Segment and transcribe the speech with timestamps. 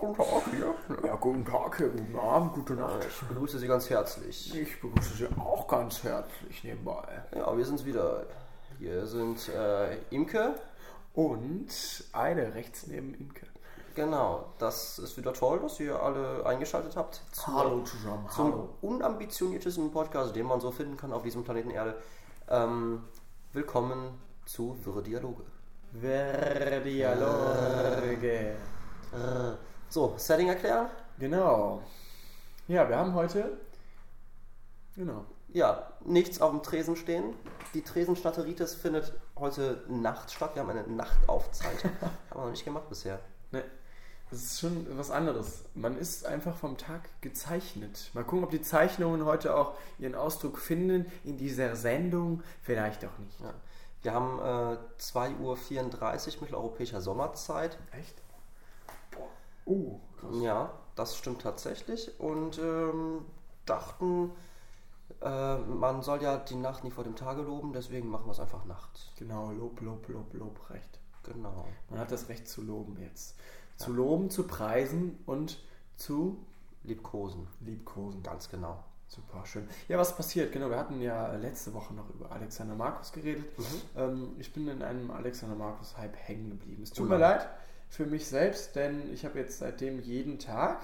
[0.00, 0.74] Guten Tag hier.
[1.08, 3.06] Ja, guten Tag hier, guten Abend, gute Nacht.
[3.08, 4.54] Ich begrüße Sie ganz herzlich.
[4.54, 7.04] Ich begrüße Sie auch ganz herzlich nebenbei.
[7.34, 8.26] Ja, wir sind's wieder.
[8.78, 10.54] Hier sind äh, Imke.
[11.14, 13.46] Und eine rechts neben Imke.
[13.94, 17.22] Genau, das ist wieder toll, dass ihr alle eingeschaltet habt.
[17.32, 18.68] Zu, Hallo zusammen, Zum hallo.
[18.82, 21.94] unambitioniertesten Podcast, den man so finden kann auf diesem Planeten Erde.
[22.50, 23.04] Ähm,
[23.54, 25.44] willkommen zu Wirre Dialoge.
[26.00, 27.36] Verdialoge.
[29.88, 30.88] So, Setting erklären?
[31.18, 31.82] Genau.
[32.68, 33.56] Ja, wir haben heute.
[34.94, 35.24] Genau.
[35.52, 37.34] Ja, nichts auf dem Tresen stehen.
[37.72, 40.54] Die Tresenstatteritis findet heute Nacht statt.
[40.54, 41.92] Wir haben eine Nachtaufzeichnung.
[42.00, 43.20] haben wir noch nicht gemacht bisher.
[43.52, 43.62] Ne,
[44.30, 45.64] das ist schon was anderes.
[45.74, 48.10] Man ist einfach vom Tag gezeichnet.
[48.12, 52.42] Mal gucken, ob die Zeichnungen heute auch ihren Ausdruck finden in dieser Sendung.
[52.62, 53.40] Vielleicht auch nicht.
[53.40, 53.54] Ja.
[54.02, 55.40] Wir haben äh, 2.34
[56.36, 57.78] Uhr mitteleuropäischer Sommerzeit.
[57.92, 58.22] Echt?
[59.10, 59.28] Boah.
[59.66, 60.36] Uh, krass.
[60.40, 62.18] Ja, das stimmt tatsächlich.
[62.20, 63.24] Und ähm,
[63.64, 64.32] dachten,
[65.20, 68.40] äh, man soll ja die Nacht nie vor dem Tage loben, deswegen machen wir es
[68.40, 69.12] einfach Nacht.
[69.16, 71.00] Genau, Lob, Lob, Lob, Lob, Recht.
[71.22, 71.66] Genau.
[71.90, 73.36] Man hat das Recht zu loben jetzt.
[73.76, 75.58] Zu loben, zu preisen und
[75.96, 76.38] zu
[76.84, 77.48] Liebkosen.
[77.60, 78.22] liebkosen.
[78.22, 78.84] Ganz genau.
[79.08, 79.68] Super schön.
[79.88, 80.52] Ja, was passiert?
[80.52, 83.44] Genau, wir hatten ja letzte Woche noch über Alexander Markus geredet.
[83.96, 86.82] Ähm, ich bin in einem Alexander Markus-Hype hängen geblieben.
[86.82, 87.48] Es tut Oh mir leid
[87.88, 90.80] für mich selbst, denn ich habe jetzt seitdem jeden Tag,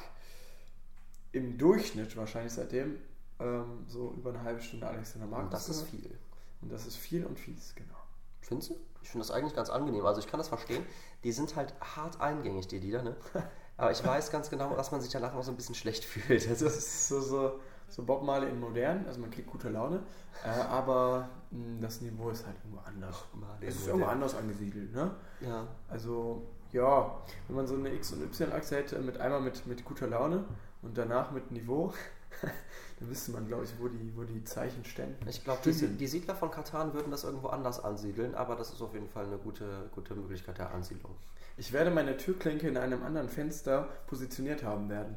[1.33, 2.99] im Durchschnitt wahrscheinlich seitdem,
[3.41, 5.45] ähm, so über eine halbe Stunde Alexander Markus.
[5.47, 6.19] Und das ist viel.
[6.61, 7.97] Und das ist viel und fies, genau.
[8.41, 8.77] Findest du?
[9.03, 10.05] Ich finde das eigentlich ganz angenehm.
[10.07, 10.85] Also ich kann das verstehen.
[11.25, 13.17] Die sind halt hart eingängig, die Lieder, ne?
[13.77, 16.47] Aber ich weiß ganz genau, dass man sich danach noch so ein bisschen schlecht fühlt.
[16.49, 17.61] Also, Das ist so, so,
[17.93, 20.01] so Bob Marley in modern, also man kriegt gute Laune,
[20.45, 23.25] äh, aber mh, das Niveau ist halt irgendwo anders.
[23.35, 25.11] Marley Es ist irgendwo anders angesiedelt, ne?
[25.41, 25.67] ja.
[25.89, 27.19] Also, ja,
[27.49, 30.45] wenn man so eine X- und Y-Achse hätte, mit einmal mit, mit guter Laune
[30.81, 31.93] und danach mit Niveau,
[32.99, 35.29] dann wüsste man, glaube ich, wo die, wo die Zeichen ständen.
[35.29, 38.81] Ich glaube, die, die Siedler von Katan würden das irgendwo anders ansiedeln, aber das ist
[38.81, 41.15] auf jeden Fall eine gute, gute Möglichkeit der Ansiedlung.
[41.59, 45.17] Ich werde meine Türklinke in einem anderen Fenster positioniert haben werden.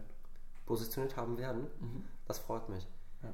[0.65, 1.67] Positioniert haben werden,
[2.25, 2.87] das freut mich.
[3.23, 3.29] Ja.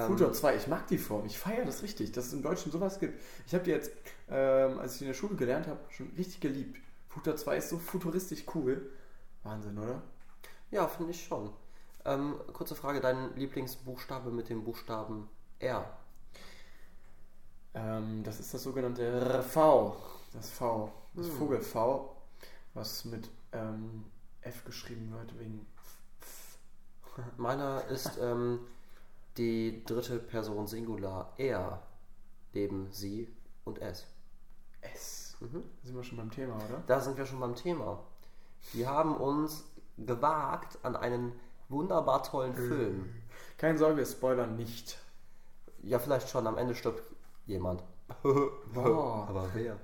[0.00, 2.72] Ähm, Futur 2, ich mag die Form, ich feiere das richtig, dass es im Deutschen
[2.72, 3.20] sowas gibt.
[3.46, 3.92] Ich habe die jetzt,
[4.28, 6.78] ähm, als ich in der Schule gelernt habe, schon richtig geliebt.
[7.08, 8.90] Futur 2 ist so futuristisch cool.
[9.42, 10.02] Wahnsinn, oder?
[10.70, 11.50] Ja, finde ich schon.
[12.04, 15.84] Ähm, kurze Frage, dein Lieblingsbuchstabe mit dem Buchstaben R?
[17.74, 19.96] Ähm, das ist das sogenannte V.
[20.32, 20.92] Das V.
[21.14, 21.32] Das Hm.
[21.32, 22.16] Vogel V,
[22.74, 24.04] was mit ähm,
[24.42, 25.66] F geschrieben wird wegen.
[27.36, 28.60] Meiner ist ähm,
[29.36, 31.82] die dritte Person Singular er
[32.52, 33.28] neben sie
[33.64, 34.06] und es.
[34.80, 35.36] S.
[35.40, 35.62] Mhm.
[35.82, 36.82] Da sind wir schon beim Thema, oder?
[36.86, 38.02] Da sind wir schon beim Thema.
[38.72, 39.64] Wir haben uns
[39.96, 41.32] gewagt an einen
[41.68, 43.10] wunderbar tollen Film.
[43.58, 44.98] Keine Sorge, wir spoilern nicht.
[45.82, 47.02] Ja, vielleicht schon, am Ende stirbt
[47.46, 47.82] jemand.
[48.22, 49.26] Boah.
[49.28, 49.76] Aber wer?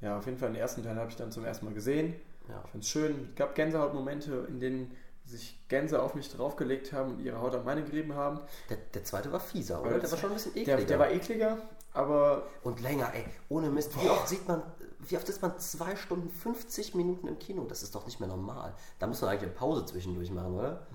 [0.00, 2.14] Ja, auf jeden Fall den ersten Teil habe ich dann zum ersten Mal gesehen.
[2.48, 2.60] Ja.
[2.64, 3.28] Ich fand es schön.
[3.30, 4.96] Es gab Gänsehautmomente, in denen
[5.26, 8.40] sich Gänse auf mich draufgelegt haben und ihre Haut an meine gerieben haben.
[8.70, 9.90] Der, der zweite war fieser, oder?
[9.90, 10.86] Der das- war schon ein bisschen Der, ekliger.
[10.86, 11.58] der war ekliger,
[11.92, 13.24] aber Und länger, ey.
[13.48, 14.00] Ohne Mist.
[14.00, 14.62] Wie oft sieht man,
[15.00, 17.64] wie oft ist man 2 Stunden 50 Minuten im Kino?
[17.64, 18.74] Das ist doch nicht mehr normal.
[18.98, 20.86] Da muss man eigentlich eine Pause zwischendurch machen, oder?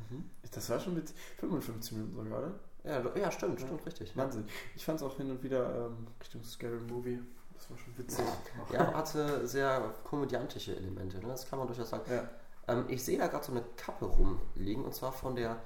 [0.51, 2.51] das war schon mit 55 Minuten sogar, oder?
[2.83, 4.15] Ja, ja stimmt, stimmt, richtig.
[4.17, 4.45] Wahnsinn.
[4.75, 7.19] Ich fand es auch hin und wieder ähm, Richtung Scary Movie.
[7.53, 8.25] Das war schon witzig.
[8.73, 11.27] Ja, hatte sehr komödiantische Elemente, ne?
[11.27, 12.03] das kann man durchaus sagen.
[12.11, 12.27] Ja.
[12.71, 15.57] Ähm, ich sehe da gerade so eine Kappe rumliegen und zwar von der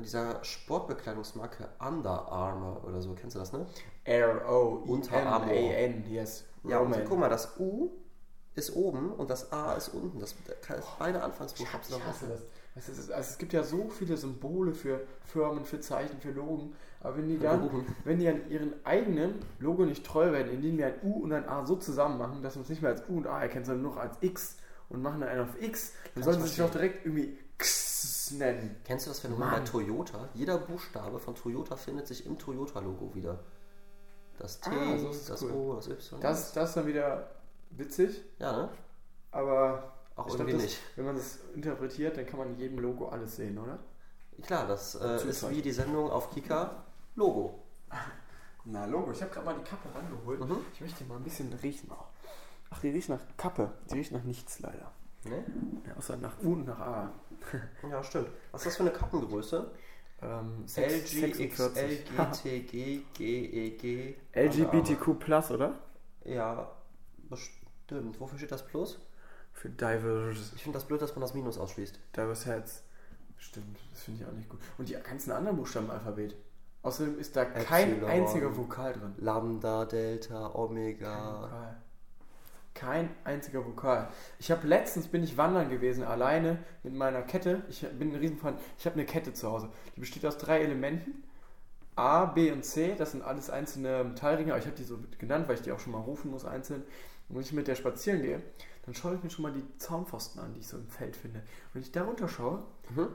[0.00, 3.14] von dieser Sportbekleidungsmarke Under Armour oder so.
[3.14, 3.66] Kennst du das, ne?
[4.04, 6.44] R-O-I-N-A-N, yes.
[6.64, 7.04] Ja, und Roman.
[7.06, 7.90] guck mal, das U
[8.54, 10.18] ist oben und das A ist unten.
[10.18, 10.34] Das,
[10.66, 11.86] das ist beide Anfangsbuchstaben.
[11.88, 12.42] ich hasse das.
[12.76, 16.72] Es, ist, also es gibt ja so viele Symbole für Firmen, für Zeichen, für Logen.
[17.00, 17.68] Aber wenn die dann,
[18.04, 21.48] wenn die an ihren eigenen Logo nicht treu werden, indem wir ein U und ein
[21.48, 23.82] A so zusammen machen, dass man es nicht mehr als U und A erkennt, sondern
[23.82, 24.56] nur noch als X
[24.90, 28.76] und machen dann einen auf X, dann sollen sie sich doch direkt irgendwie X nennen.
[28.84, 29.60] Kennst du das Phänomen Mann.
[29.64, 30.28] bei Toyota?
[30.34, 33.40] Jeder Buchstabe von Toyota findet sich im Toyota-Logo wieder.
[34.38, 35.50] Das T, Ah, so das cool.
[35.52, 36.20] O, das Y.
[36.20, 37.30] Das, das ist dann wieder
[37.70, 38.68] witzig, ja, ne?
[39.32, 40.80] aber Auch ich irgendwie glaub, das, nicht.
[40.96, 43.78] wenn man das interpretiert, dann kann man in jedem Logo alles sehen, oder?
[44.42, 46.84] Klar, das äh, ist wie die Sendung auf Kika
[47.16, 47.62] Logo.
[48.64, 49.12] Na, Logo.
[49.12, 50.40] Ich habe gerade mal die Kappe rangeholt.
[50.40, 50.64] Mhm.
[50.74, 52.08] Ich möchte mal ein bisschen riechen auch.
[52.70, 53.72] Ach, die riecht nach Kappe.
[53.90, 54.92] Die riecht nach nichts leider.
[55.24, 55.44] Ne?
[55.86, 57.12] Ja, außer nach U und nach A.
[57.90, 58.28] Ja, stimmt.
[58.52, 59.70] Was ist das für eine Kappengröße?
[60.22, 61.82] Ähm, L, G, X, 46.
[61.82, 64.14] L, G, T, G, G, E, G.
[64.34, 65.08] LGBTQ+,
[65.50, 65.78] oder?
[66.24, 66.70] Ja,
[67.34, 68.20] Stimmt.
[68.20, 68.98] Wofür steht das Plus?
[69.52, 71.98] Für diverse, Ich finde das blöd, dass man das Minus ausschließt.
[72.16, 72.84] diverse Heads.
[73.36, 74.60] Stimmt, das finde ich auch nicht gut.
[74.78, 76.36] Und die ganzen anderen Buchstaben im Alphabet.
[76.82, 78.10] Außerdem ist da kein Epsilon.
[78.10, 79.14] einziger Vokal drin.
[79.18, 81.42] Lambda, Delta, Kein Omega.
[81.42, 81.82] Vokal.
[82.74, 84.08] Kein einziger Vokal.
[84.38, 87.62] Ich habe letztens bin ich wandern gewesen, alleine mit meiner Kette.
[87.68, 88.56] Ich bin ein Riesenfan.
[88.78, 89.68] Ich habe eine Kette zu Hause.
[89.96, 91.24] Die besteht aus drei Elementen.
[91.96, 92.94] A, B und C.
[92.96, 94.52] Das sind alles einzelne Metallringe.
[94.52, 96.82] Aber ich habe die so genannt, weil ich die auch schon mal rufen muss einzeln.
[97.28, 98.40] Und wenn ich mit der spazieren gehe,
[98.86, 101.42] dann schaue ich mir schon mal die Zaunpfosten an, die ich so im Feld finde.
[101.72, 102.62] Wenn ich darunter schaue
[102.94, 103.08] Mhm.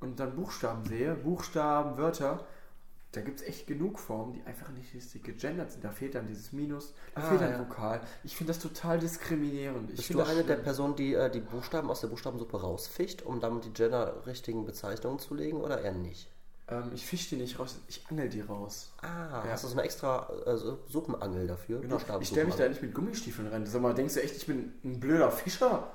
[0.00, 2.46] und dann Buchstaben sehe, Buchstaben, Wörter,
[3.12, 5.82] da gibt es echt genug Formen, die einfach nicht richtig gegendert sind.
[5.82, 7.58] Da fehlt dann dieses Minus, da Ah, fehlt ein ja.
[7.58, 8.00] Vokal.
[8.22, 9.90] Ich finde das total diskriminierend.
[9.90, 10.56] Ich Bist du eine der.
[10.56, 15.34] Personen, die äh, die Buchstaben aus der Buchstabensuppe rausfischt, um damit die gender-richtigen Bezeichnungen zu
[15.34, 16.28] legen oder eher nicht?
[16.68, 18.92] ähm, Ich fische die nicht raus, ich angel die raus.
[19.02, 19.50] Ah, Ja.
[19.50, 20.56] hast du so eine extra äh,
[20.88, 21.80] Suppenangel dafür?
[21.80, 21.98] Genau.
[22.20, 23.66] Ich stelle mich da nicht mit Gummistiefeln rein.
[23.66, 25.90] Sag mal, denkst du echt, ich bin ein blöder Fischer?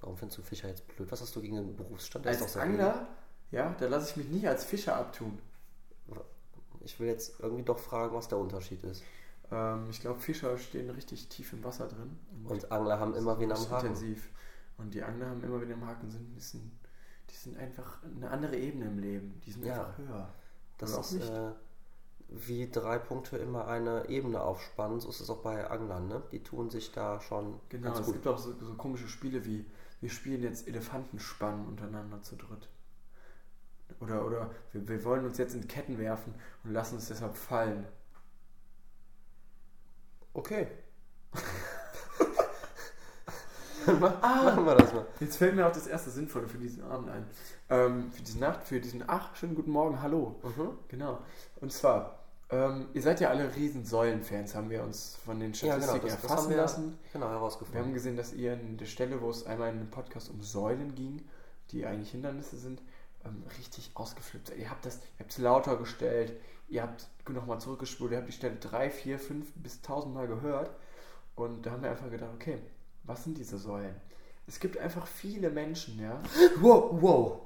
[0.00, 1.12] Warum findest du Fischer jetzt blöd?
[1.12, 2.24] Was hast du gegen den Berufsstand?
[2.24, 3.06] Der ist Als Angler,
[3.50, 5.38] ja, da lasse ich mich nicht als Fischer abtun.
[6.80, 9.02] Ich will jetzt irgendwie doch fragen, was der Unterschied ist.
[9.50, 12.18] Ähm, ich glaube, Fischer stehen richtig tief im Wasser drin.
[12.44, 13.86] Und Angler haben immer wen am Haken.
[13.86, 14.30] intensiv.
[14.78, 16.70] Und die Angler haben immer wieder am Haken sind, die sind,
[17.30, 19.40] die sind einfach eine andere Ebene im Leben.
[19.46, 19.74] Die sind Ja.
[19.74, 20.28] einfach höher.
[20.78, 21.28] Das Oder ist nicht.
[21.30, 21.52] äh,
[22.28, 25.00] wie drei Punkte immer eine Ebene aufspannen.
[25.00, 26.22] So ist es auch bei Anglern, ne?
[26.32, 28.14] Die tun sich da schon Genau, ganz es gut.
[28.14, 29.66] gibt auch so, so komische Spiele wie
[30.00, 32.68] wir spielen jetzt Elefantenspannen untereinander zu dritt.
[34.02, 36.34] Oder, oder wir, wir wollen uns jetzt in Ketten werfen
[36.64, 37.86] und lassen uns deshalb fallen.
[40.34, 40.66] Okay.
[43.84, 45.04] Ah, Machen wir das mal.
[45.18, 47.26] jetzt fällt mir auch das erste Sinnvolle für diesen Abend ein.
[47.68, 50.36] Ähm, für diese Nacht, für diesen, ach, schönen guten Morgen, hallo.
[50.44, 50.78] Mhm.
[50.86, 51.18] Genau.
[51.60, 52.20] Und zwar,
[52.50, 56.06] ähm, ihr seid ja alle riesen Säulenfans, haben wir uns von den Ja, genau, Statistiken
[56.06, 56.98] das, das erfassen wir lassen.
[57.12, 57.82] genau Wir herausgefunden.
[57.82, 60.94] haben gesehen, dass ihr an der Stelle, wo es einmal in einem Podcast um Säulen
[60.94, 61.20] ging,
[61.72, 62.80] die eigentlich Hindernisse sind,
[63.24, 64.58] ähm, richtig ausgeflippt seid.
[64.58, 66.32] Ihr habt das, ihr habt es lauter gestellt,
[66.68, 70.70] ihr habt nochmal zurückgespult, ihr habt die Stelle drei, vier, fünf bis tausend Mal gehört.
[71.34, 72.58] Und da haben wir einfach gedacht, okay,
[73.04, 73.94] was sind diese Säulen?
[74.46, 76.20] Es gibt einfach viele Menschen, ja.
[76.60, 77.40] Wow, wow.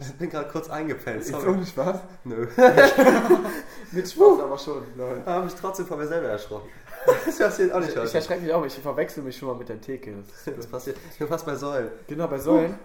[0.00, 1.22] Ich bin gerade kurz eingepennt.
[1.22, 2.00] Ist ohne Spaß?
[2.24, 2.46] Nö.
[3.92, 5.22] Mit Spaß aber schon, Leute.
[5.24, 6.68] Da habe ich trotzdem von mir selber erschrocken.
[7.24, 8.14] Das passiert auch nicht Ich häufig.
[8.16, 10.14] erschrecke mich auch, ich verwechsel mich schon mal mit der Theke.
[10.44, 10.98] Das Das passiert.
[11.12, 11.90] Ich bin fast bei Säulen.
[12.06, 12.78] Genau, bei Säulen.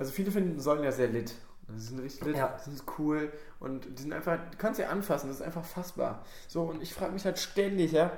[0.00, 1.34] Also viele finden Säulen ja sehr lit.
[1.68, 2.58] Die sind richtig lit, Ja.
[2.58, 3.30] sind cool
[3.60, 6.24] und die sind einfach, du kannst sie anfassen, das ist einfach fassbar.
[6.48, 8.10] So, und ich frage mich halt ständig, ja,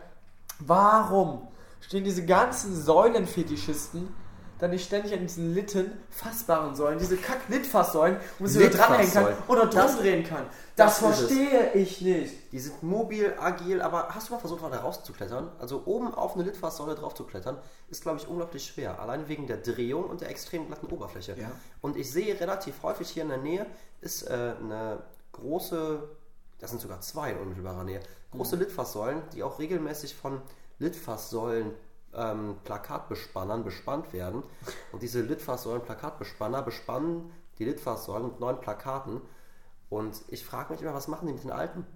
[0.61, 1.49] warum
[1.81, 4.15] stehen diese ganzen Säulenfetischisten
[4.63, 9.13] dann nicht ständig an diesen litten, fassbaren Säulen, diese kack-Litfasssäulen, wo man sie so dranhängen
[9.13, 9.49] kann Litfasssäulen.
[9.49, 10.47] oder Das- drum drehen kann.
[10.77, 12.53] Das, das verstehe ich nicht.
[12.53, 15.51] Die sind mobil, agil, aber hast du mal versucht, da rauszuklettern?
[15.59, 17.59] Also oben auf eine Litfaßsäule drauf zu klettern,
[17.91, 18.99] ist, glaube ich, unglaublich schwer.
[19.01, 21.35] Alleine wegen der Drehung und der extrem glatten Oberfläche.
[21.39, 21.51] Ja.
[21.83, 23.67] Und ich sehe relativ häufig hier in der Nähe,
[24.01, 26.09] ist äh, eine große,
[26.61, 28.01] das sind sogar zwei in unmittelbarer Nähe,
[28.31, 30.41] große Litfaßsäulen, die auch regelmäßig von
[30.79, 31.73] Litfaßsäulen
[32.15, 34.43] ähm, Plakatbespannern bespannt werden.
[34.93, 39.21] Und diese Litfaßsäulen Plakatbespanner bespannen die Litfaßsäulen mit neuen Plakaten.
[39.89, 41.87] Und ich frage mich immer, was machen die mit den alten?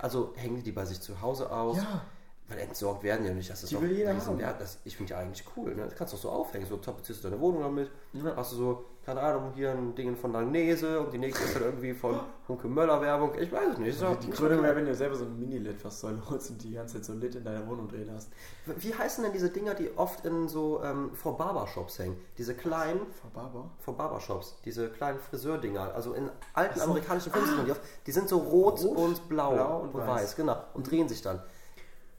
[0.00, 1.78] Also hängen die bei sich zu Hause aus?
[1.78, 2.02] Ja.
[2.46, 3.48] Weil entsorgt werden ja nicht.
[3.48, 4.38] Das ist Die doch will jeder haben.
[4.38, 4.60] Wert.
[4.60, 5.74] Das, ich finde ja eigentlich cool.
[5.74, 5.84] Ne?
[5.84, 6.66] Das kannst du doch so aufhängen.
[6.66, 7.90] So tapezierst du deine Wohnung damit.
[8.12, 8.36] Ja.
[8.36, 11.62] Hast du so, keine Ahnung, hier ein Ding von Langnese und die nächste ist dann
[11.62, 13.30] irgendwie von Hunke Möller Werbung.
[13.40, 13.88] Ich weiß es nicht.
[13.88, 16.96] Ist doch- Die Krönung wäre, wenn du selber so ein Mini-Lit-Fasssäule holst und die ganze
[16.96, 18.28] Zeit so lit in deiner Wohnung drehen hast.
[18.66, 22.18] Wie heißen denn diese Dinger, die oft in so ähm, vor Barbershops hängen?
[22.36, 23.70] Diese kleinen, Frau Barber?
[23.78, 25.94] vor Barbershops, diese kleinen Friseurdinger.
[25.94, 26.84] Also in alten so.
[26.84, 27.72] amerikanischen Filmen man die.
[28.04, 30.08] Die sind so rot, Rot, und blau, blau und, und weiß.
[30.08, 30.36] weiß.
[30.36, 30.56] genau.
[30.74, 31.40] Und drehen sich dann.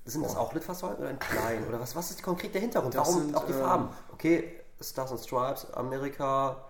[0.05, 0.41] Sind das Boah.
[0.41, 1.67] auch Litfaßsäulen oder in klein?
[1.67, 2.93] Oder was, was ist konkret der Hintergrund?
[2.93, 3.89] Das Warum sind, auch die ähm, Farben?
[4.13, 6.63] Okay, Stars and Stripes, Amerika,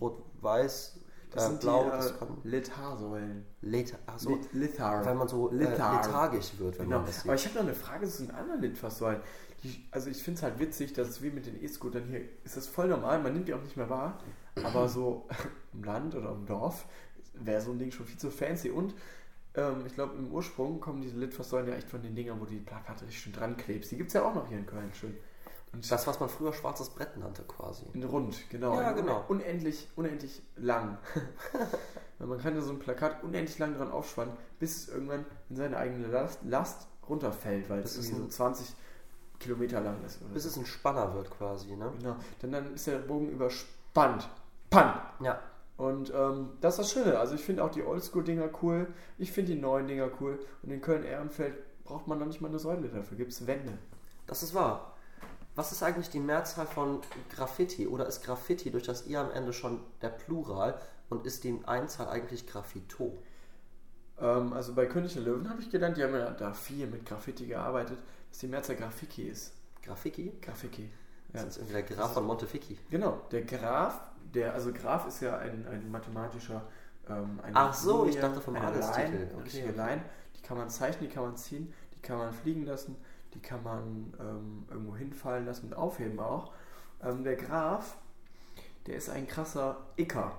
[0.00, 0.96] rot-weiß,
[1.30, 3.46] Das äh, sind blau, die das äh, kann Lit-Haarsäulen.
[3.62, 5.04] Leth achso, Lit- Lithar.
[5.06, 6.02] weil man so äh, Lithar.
[6.02, 6.98] lethargisch wird, wenn Genau.
[6.98, 7.46] man das Aber sieht.
[7.46, 9.20] ich habe noch eine Frage zu den anderen Litfaßsäulen.
[9.62, 12.56] Die, also ich finde es halt witzig, dass es wie mit den E-Scootern hier ist
[12.56, 14.18] das voll normal, man nimmt die auch nicht mehr wahr.
[14.64, 15.28] Aber so
[15.72, 16.84] im Land oder im Dorf
[17.34, 18.70] wäre so ein Ding schon viel zu fancy.
[18.70, 18.94] Und
[19.54, 22.52] ähm, ich glaube, im Ursprung kommen diese Litfaßsäulen ja echt von den Dingern, wo du
[22.52, 23.90] die Plakate richtig schön dran klebst.
[23.92, 25.16] Die gibt es ja auch noch hier in Köln schön.
[25.72, 27.86] Und Das, was man früher schwarzes Brett nannte quasi.
[27.94, 28.78] in rund, genau.
[28.78, 29.24] Ja, genau.
[29.28, 30.98] Unendlich, unendlich lang.
[32.18, 35.76] Man kann ja so ein Plakat unendlich lang dran aufspannen, bis es irgendwann in seine
[35.76, 38.74] eigene Last, Last runterfällt, weil es Bis es irgendwie so ein- 20
[39.40, 40.20] Kilometer lang ist.
[40.32, 40.50] Bis so.
[40.50, 41.90] es ein Spanner wird quasi, ne?
[41.98, 42.16] Genau.
[42.42, 44.28] Denn dann ist der Bogen überspannt.
[44.70, 45.00] Pan!
[45.20, 45.40] Ja.
[45.76, 47.18] Und ähm, das ist das Schöne.
[47.18, 48.86] Also ich finde auch die Oldschool-Dinger cool.
[49.18, 50.38] Ich finde die neuen Dinger cool.
[50.62, 53.16] Und in Köln-Ehrenfeld braucht man noch nicht mal eine Säule dafür.
[53.16, 53.78] Gibt es Wände.
[54.26, 54.96] Das ist wahr.
[55.54, 57.00] Was ist eigentlich die Mehrzahl von
[57.34, 57.86] Graffiti?
[57.86, 62.08] Oder ist Graffiti durch das I am Ende schon der Plural und ist die Einzahl
[62.08, 63.18] eigentlich Graffito?
[64.18, 67.04] Ähm, also bei König der Löwen habe ich gelernt, die haben ja da viel mit
[67.04, 67.98] Graffiti gearbeitet,
[68.30, 69.52] dass die Mehrzahl Graffiti ist.
[69.82, 70.32] Graffiti?
[70.40, 70.90] Graffiti.
[71.32, 72.78] Das ist irgendwie der Graf von Montefici.
[72.90, 74.00] Genau, der Graph,
[74.34, 76.62] der, also Graph ist ja ein, ein mathematischer.
[77.08, 79.28] Ähm, eine Ach so, ich Linie, dachte vom eine Adelstitel.
[79.34, 79.76] Okay, okay.
[79.76, 80.02] Line.
[80.36, 82.96] Die kann man zeichnen, die kann man ziehen, die kann man fliegen lassen,
[83.34, 86.52] die kann man ähm, irgendwo hinfallen lassen und aufheben auch.
[87.02, 87.96] Ähm, der Graph,
[88.86, 90.32] der ist ein krasser Icker.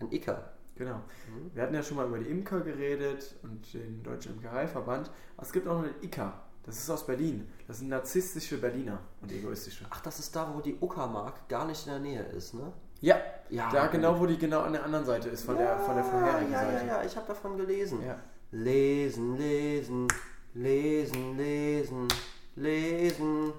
[0.00, 0.50] Ein Icker.
[0.76, 0.96] Genau.
[0.96, 1.50] Mhm.
[1.54, 5.10] Wir hatten ja schon mal über die Imker geredet und den Deutschen Imkereiverband.
[5.36, 6.40] Aber es gibt auch noch den Icker.
[6.64, 7.46] Das ist aus Berlin.
[7.68, 9.84] Das sind narzisstische Berliner und egoistische.
[9.90, 12.72] Ach, das ist da, wo die Uckermark gar nicht in der Nähe ist, ne?
[13.04, 13.20] Ja,
[13.50, 16.04] Ja, da genau, wo die genau an der anderen Seite ist, von, der, von der
[16.04, 16.86] vorherigen ja, Seite.
[16.86, 18.02] Ja, ja, ich habe davon gelesen.
[18.02, 18.18] Ja.
[18.50, 20.08] Lesen, lesen,
[20.54, 22.16] lesen, lesen,
[22.56, 23.52] lesen.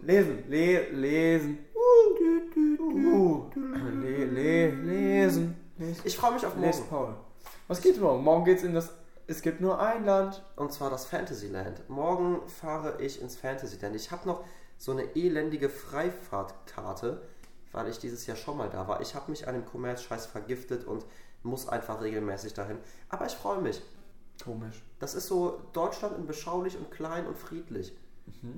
[0.00, 1.58] Lesen, le, lesen.
[2.94, 5.56] Uh, le, le, lesen.
[5.78, 6.88] Les, Ich freue mich auf morgen.
[6.88, 7.14] Paul.
[7.68, 8.24] Was geht morgen?
[8.24, 8.94] Morgen geht's in das.
[9.28, 10.44] Es gibt nur ein Land.
[10.54, 11.88] Und zwar das Fantasyland.
[11.88, 13.96] Morgen fahre ich ins Fantasyland.
[13.96, 14.44] Ich habe noch
[14.78, 17.22] so eine elendige Freifahrtkarte,
[17.72, 19.00] weil ich dieses Jahr schon mal da war.
[19.00, 21.04] Ich habe mich an dem Kommerzscheiß vergiftet und
[21.42, 22.78] muss einfach regelmäßig dahin.
[23.08, 23.82] Aber ich freue mich.
[24.42, 24.84] Komisch.
[24.98, 27.96] Das ist so Deutschland in beschaulich und klein und friedlich.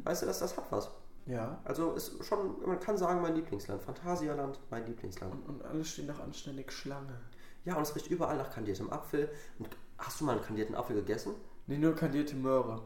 [0.05, 0.91] Weißt du, dass das hat was.
[1.27, 1.61] Ja.
[1.65, 3.83] Also ist schon, man kann sagen, mein Lieblingsland.
[3.83, 5.33] Phantasialand, mein Lieblingsland.
[5.33, 7.21] Und, und alles steht noch anständig Schlange.
[7.65, 9.31] Ja, und es riecht überall nach kandiertem Apfel.
[9.59, 9.69] Und
[9.99, 11.35] hast du mal einen kandierten Apfel gegessen?
[11.67, 12.83] Nee, nur kandierte Möhre.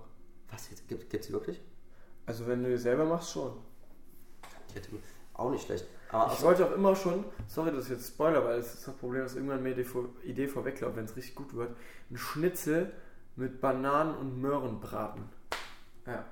[0.51, 0.89] Was jetzt?
[0.89, 1.61] Gibt gibt's die wirklich?
[2.27, 3.53] Also wenn du die selber machst, schon.
[4.67, 4.91] Kandierte
[5.35, 5.87] auch nicht schlecht.
[6.11, 8.87] Aber Ich also, wollte auch immer schon, sorry, das ist jetzt Spoiler, weil das ist
[8.87, 9.87] das Problem, dass irgendwann mir die
[10.25, 11.75] Idee vorweglauft, wenn es richtig gut wird.
[12.11, 12.93] Ein Schnitzel
[13.37, 15.29] mit Bananen und Möhren braten.
[16.07, 16.25] Ja.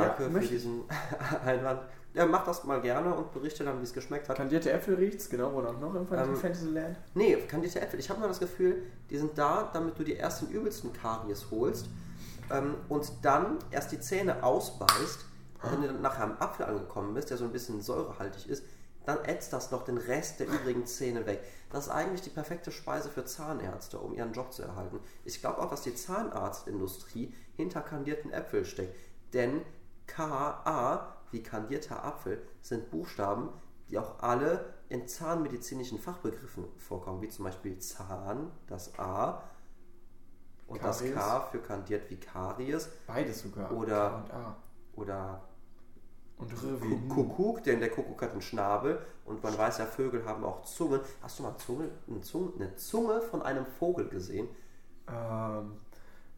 [0.00, 0.82] Danke ja, für diesen
[1.44, 1.82] Einwand.
[2.12, 4.36] Ja, mach das mal gerne und berichte dann, wie es geschmeckt hat.
[4.36, 6.96] Kandierte Äpfel riecht's, genau, wo noch im Ähm, Fantasyland.
[7.14, 8.00] Nee, kandierte Äpfel.
[8.00, 11.86] Ich habe nur das Gefühl, die sind da, damit du die ersten übelsten Karies holst
[12.50, 15.26] ähm, und dann erst die Zähne ausbeißt.
[15.62, 18.64] Und wenn du dann nachher am Apfel angekommen bist, der so ein bisschen säurehaltig ist,
[19.06, 21.42] dann ätzt das noch den Rest der übrigen Zähne weg.
[21.70, 25.00] Das ist eigentlich die perfekte Speise für Zahnärzte, um ihren Job zu erhalten.
[25.24, 28.94] Ich glaube auch, dass die Zahnarztindustrie hinter kandierten Äpfeln steckt.
[29.32, 29.62] Denn
[30.14, 33.48] KA, wie kandierter Apfel, sind Buchstaben,
[33.88, 39.42] die auch alle in zahnmedizinischen Fachbegriffen vorkommen, wie zum Beispiel Zahn, das A,
[40.66, 41.14] und das Karies.
[41.14, 43.70] K für kandiert wie Karies Beides sogar.
[43.72, 44.56] oder- K und A.
[44.96, 45.40] oder
[46.38, 50.62] Und Kuckuck, denn der Kuckuck hat einen Schnabel und man weiß ja, Vögel haben auch
[50.62, 51.00] Zungen.
[51.22, 54.48] Hast du mal Zunge, eine, Zunge, eine Zunge von einem Vogel gesehen?
[55.08, 55.72] Ähm,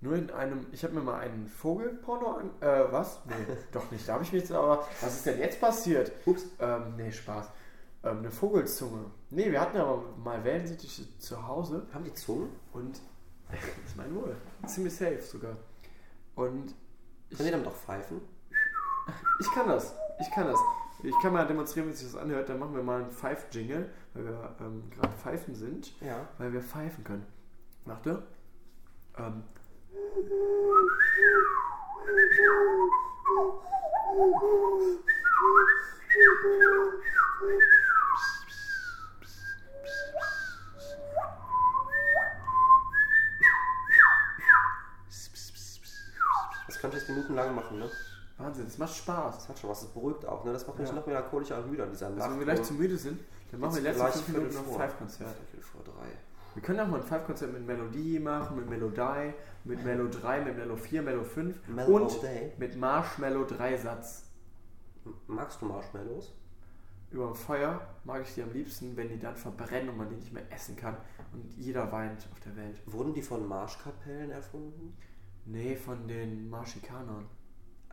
[0.02, 3.21] nur in einem, ich habe mir mal einen Vogelporno an, äh, was?
[3.25, 6.12] Nee, doch nicht, da habe ich mich jetzt aber, was ist denn jetzt passiert?
[6.26, 6.44] Ups.
[6.59, 7.49] Ähm, nee, Spaß.
[8.04, 9.06] Ähm, eine Vogelzunge.
[9.30, 12.49] Nee, wir hatten ja mal Wellensittiche zu Hause Haben die Zungen?
[12.73, 13.00] und,
[13.50, 14.35] das ist mein Wohl,
[14.66, 15.56] ziemlich safe sogar.
[16.35, 16.75] Und
[17.30, 18.21] ich, Können die damit auch pfeifen?
[19.40, 20.59] ich kann das, ich kann das.
[21.04, 24.25] Ich kann mal demonstrieren, wie sich das anhört, dann machen wir mal einen Pfeif-Jingle, weil
[24.25, 26.00] wir ähm, gerade pfeifen sind.
[26.00, 26.28] Ja.
[26.38, 27.26] weil wir pfeifen können.
[27.85, 28.23] Warte.
[29.18, 29.42] Ähm.
[46.66, 47.90] Das könnte ich minutenlang machen, ne?
[48.38, 49.37] Wahnsinn, es macht Spaß.
[49.37, 50.52] Das hat schon was, das beruhigt auch, ne?
[50.52, 50.95] Das macht mich Ja.
[50.95, 52.31] noch melancholischer und müder an dieser Also Nacht.
[52.31, 54.76] wenn wir gleich zu müde sind, dann machen wir gleich fünf Minuten noch vor.
[54.78, 55.37] Pfeifkonzert.
[55.50, 56.09] Viertel vor drei.
[56.54, 59.32] Wir können auch mal ein Pfeifkonzert mit Melodie machen, mit Melodie,
[59.64, 62.21] mit Melo 3, mit Melo 4, Melo 5 Mellow und
[62.59, 64.30] mit Marshmallow 3 Satz.
[65.26, 66.35] Magst du Marshmallows?
[67.11, 70.16] Über dem Feuer mag ich die am liebsten, wenn die dann verbrennen und man die
[70.16, 70.97] nicht mehr essen kann
[71.32, 72.80] und jeder weint auf der Welt.
[72.87, 74.97] Wurden die von Marschkapellen erfunden?
[75.44, 77.26] Nee, von den Marschikanern.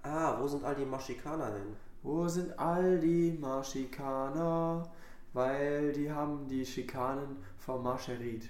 [0.04, 1.76] Ah, wo sind all die Marschikaner hin?
[2.02, 4.90] Wo sind all die Marschikaner?
[5.34, 8.50] Weil die haben die Schikanen vom Marscherit.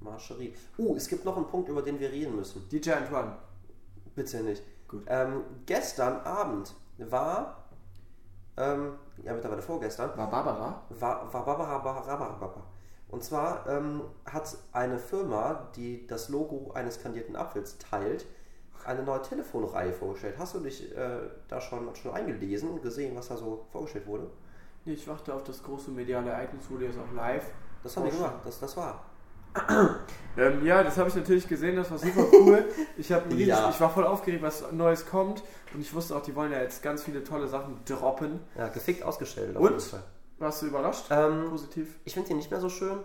[0.00, 0.54] Marscherie.
[0.78, 2.68] Uh, es gibt noch einen Punkt, über den wir reden müssen.
[2.68, 3.36] DJ Antoine.
[4.14, 4.62] Bitte nicht.
[4.88, 5.04] Gut.
[5.06, 7.64] Ähm, gestern Abend war,
[8.56, 10.82] ähm, ja mittlerweile vorgestern, War Barbara?
[10.90, 12.66] war, war Barbara Barbara Barbara.
[13.08, 18.26] Und zwar ähm, hat eine Firma, die das Logo eines kandierten Apfels teilt,
[18.84, 20.36] eine neue Telefonreihe vorgestellt.
[20.38, 24.30] Hast du dich äh, da schon, schon eingelesen und gesehen, was da so vorgestellt wurde?
[24.84, 27.44] Nee, ich warte auf das große mediale Ereignis, wo die jetzt auch live.
[27.82, 28.30] Das haben vorstellen.
[28.30, 29.04] gemacht, das, das war.
[30.34, 32.64] Ähm, ja, das habe ich natürlich gesehen, das war super cool.
[32.96, 33.68] Ich, hab Ja.
[33.68, 35.42] ich war voll aufgeregt, was Neues kommt.
[35.74, 38.40] Und ich wusste auch, die wollen ja jetzt ganz viele tolle Sachen droppen.
[38.56, 39.54] Ja, gefickt ausgestellt.
[39.58, 39.94] auf Und?
[40.38, 41.04] Warst du überrascht?
[41.10, 41.98] Ähm, Positiv?
[42.06, 42.98] ich finde die nicht mehr so schön.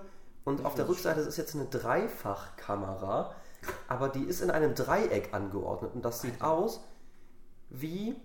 [0.46, 3.36] Und Ich auf der Rückseite ist jetzt eine Dreifachkamera,
[3.90, 5.92] aber die ist in einem Dreieck angeordnet.
[5.96, 6.82] Und das sieht aus
[7.70, 8.16] wie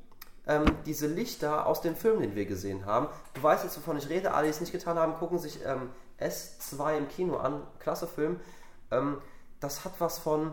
[0.46, 3.06] ähm, diese Lichter aus dem Film, den wir gesehen haben.
[3.34, 4.34] Du weißt jetzt, wovon ich rede.
[4.34, 7.62] Alle, die es nicht getan haben, gucken sich ähm, S2 im Kino an.
[7.78, 8.40] Klasse Film.
[8.90, 9.18] Ähm,
[9.60, 10.52] das hat was von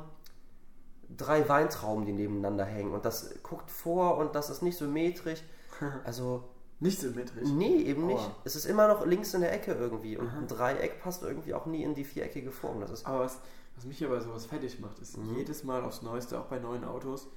[1.18, 2.94] drei Weintrauben, die nebeneinander hängen.
[2.94, 5.44] Und das guckt vor und das ist nicht symmetrisch.
[6.04, 6.44] Also,
[6.82, 7.48] Nicht symmetrisch.
[7.50, 8.30] nee, eben nicht.
[8.44, 10.18] Es ist immer noch links in der Ecke irgendwie.
[10.18, 12.82] Und ein Dreieck passt irgendwie auch nie in die viereckige Form.
[12.82, 13.40] Das ist Aber was,
[13.76, 15.36] was mich aber sowas fertig macht, ist Mhm.
[15.38, 17.28] jedes Mal aufs Neueste, auch bei neuen Autos,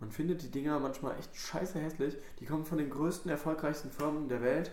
[0.00, 2.16] man findet die Dinger manchmal echt scheiße hässlich.
[2.40, 4.72] Die kommen von den größten, erfolgreichsten Firmen der Welt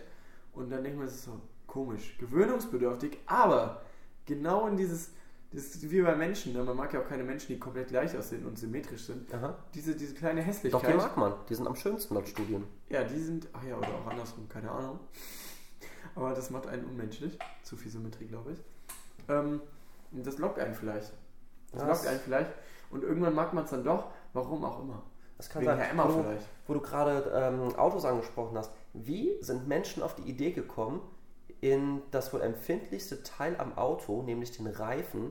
[0.52, 3.82] und dann denkt man, es ist so komisch, gewöhnungsbedürftig, aber
[4.24, 5.10] genau in dieses,
[5.52, 6.62] das ist wie bei Menschen, ne?
[6.64, 9.32] man mag ja auch keine Menschen, die komplett gleich aussehen und symmetrisch sind.
[9.34, 9.56] Aha.
[9.74, 10.92] Diese, diese kleine Doch, Hässlichkeit.
[10.92, 11.34] die mag man.
[11.48, 12.64] Die sind am schönsten laut Studien.
[12.88, 15.00] Ja, die sind, ach ja, oder auch andersrum, keine Ahnung.
[16.14, 17.38] Aber das macht einen unmenschlich.
[17.62, 18.58] Zu viel Symmetrie, glaube ich.
[19.28, 19.60] Ähm,
[20.12, 21.12] und das lockt einen vielleicht.
[21.72, 22.52] Das Ja, lockt das- einen vielleicht.
[22.90, 25.02] Und irgendwann mag man es dann doch, warum auch immer.
[25.36, 25.90] Das kann Wegen sein.
[25.90, 26.46] Emmer wo, vielleicht.
[26.66, 28.72] wo du gerade ähm, Autos angesprochen hast.
[28.94, 31.00] Wie sind Menschen auf die Idee gekommen,
[31.60, 35.30] in das wohl empfindlichste Teil am Auto, nämlich den Reifen,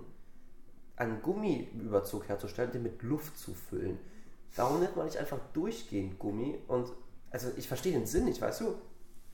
[0.96, 4.00] einen Gummiüberzug herzustellen, den mit Luft zu füllen?
[4.56, 6.58] Warum nennt man nicht einfach durchgehend Gummi?
[6.68, 6.92] Und
[7.32, 8.76] also ich verstehe den Sinn nicht, weißt du?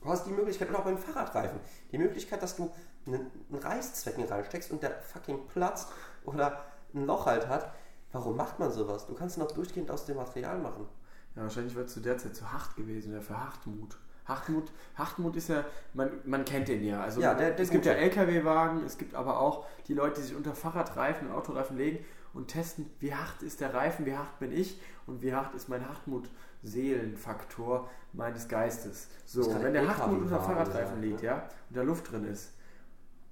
[0.00, 1.60] Du hast die Möglichkeit, und auch beim Fahrradreifen,
[1.92, 2.70] die Möglichkeit, dass du
[3.06, 5.88] einen, einen Reißzwecken reinsteckst und der fucking platzt
[6.24, 7.72] oder ein Loch halt hat.
[8.12, 9.06] Warum macht man sowas?
[9.06, 10.86] Du kannst ihn auch durchgehend aus dem Material machen.
[11.34, 13.96] Ja, wahrscheinlich wird es zu der Zeit zu hart gewesen, ja, für Hartmut.
[14.26, 15.64] Hartmut, Hartmut ist ja,
[15.94, 17.02] man, man kennt den ja.
[17.02, 17.92] Also Ja, der- der es gibt ja.
[17.92, 22.04] LKW-Wagen, es gibt aber auch die Leute, die sich unter Fahrradreifen, Autoreifen legen
[22.34, 25.68] und testen, wie hart ist der Reifen, wie hart bin ich und wie hart ist
[25.68, 29.08] mein Hartmut-Seelenfaktor meines Geistes.
[29.24, 32.52] So, wenn der Hartmut unter Fahrradreifen sein, liegt, ja, und da Luft drin ist,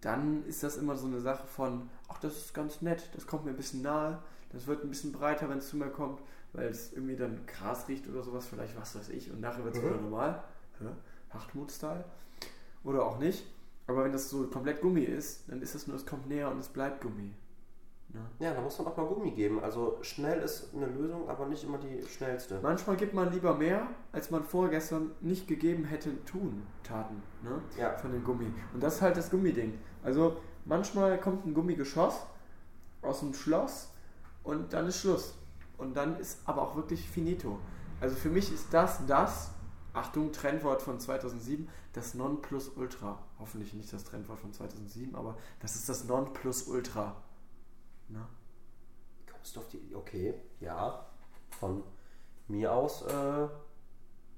[0.00, 3.44] dann ist das immer so eine Sache von, ach, das ist ganz nett, das kommt
[3.44, 4.18] mir ein bisschen nahe,
[4.52, 6.20] das wird ein bisschen breiter, wenn es zu mir kommt,
[6.52, 9.76] weil es irgendwie dann Gras riecht oder sowas, vielleicht was weiß ich, und nachher wird
[9.76, 9.86] es Mhm.
[9.86, 10.42] wieder normal,
[10.80, 10.92] ja,
[11.30, 12.04] Hartmut-Style,
[12.84, 13.46] oder auch nicht.
[13.86, 16.58] Aber wenn das so komplett Gummi ist, dann ist es nur, es kommt näher und
[16.58, 17.32] es bleibt Gummi.
[18.12, 18.20] Ne?
[18.40, 19.60] Ja, da muss man auch mal Gummi geben.
[19.62, 22.58] Also schnell ist eine Lösung, aber nicht immer die schnellste.
[22.62, 27.60] Manchmal gibt man lieber mehr, als man vorgestern nicht gegeben hätte tun, taten, ne?
[27.78, 27.96] Ja.
[27.98, 28.46] Von dem Gummi.
[28.74, 29.78] Und das ist halt das Gummiding.
[30.02, 32.26] Also manchmal kommt ein Gummigeschoss
[33.02, 33.92] aus dem Schloss
[34.50, 35.34] und dann ist Schluss.
[35.78, 37.58] Und dann ist aber auch wirklich finito.
[38.00, 39.50] Also für mich ist das das,
[39.92, 43.18] Achtung, Trendwort von 2007, das Nonplusultra.
[43.38, 47.16] Hoffentlich nicht das Trendwort von 2007, aber das ist das Nonplusultra.
[48.08, 48.26] Ne?
[49.32, 49.94] Kommst du auf die.
[49.94, 51.06] Okay, ja.
[51.58, 51.82] Von
[52.48, 53.48] mir aus äh,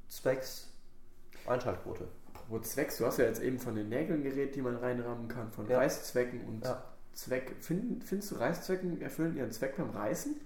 [0.09, 0.69] zwecks
[1.47, 2.09] Einschaltquote.
[2.35, 5.51] Apropos Zwecks, du hast ja jetzt eben von den Nägeln geredet, die man reinrammen kann,
[5.51, 5.79] von Ja.
[5.79, 6.85] Reißzwecken und Ja.
[7.15, 7.55] Zweck.
[7.61, 10.41] Find, findest du Reißzwecken erfüllen ihren Zweck beim Reißen?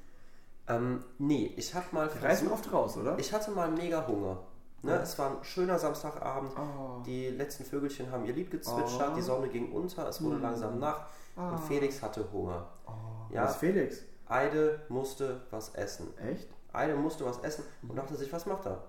[0.68, 3.18] Ähm, nee, ich hab mal Die reißen oft raus, oder?
[3.18, 4.38] Ich hatte mal mega Hunger.
[4.83, 4.92] Ne?
[4.92, 4.98] Ja.
[5.00, 6.52] Es war ein schöner Samstagabend.
[6.57, 7.02] oh.
[7.07, 9.16] Die letzten Vögelchen haben ihr Lied gezwitschert, Oh.
[9.16, 10.42] die Sonne ging unter, es wurde Hm.
[10.42, 11.02] langsam Nacht
[11.37, 11.50] Ah.
[11.50, 12.66] und Felix hatte Hunger.
[12.87, 12.92] Oh.
[13.33, 13.44] Ja.
[13.44, 14.02] Was ist Felix?
[14.29, 16.09] Eide musste was essen.
[16.18, 16.48] Echt?
[16.72, 17.96] Eide musste was essen und Mhm.
[17.96, 18.83] dachte sich, was macht er?